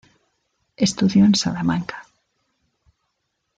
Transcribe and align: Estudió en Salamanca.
Estudió 0.77 1.25
en 1.25 1.35
Salamanca. 1.35 2.07